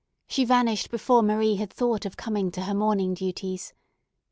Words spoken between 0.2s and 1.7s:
She vanished before Marie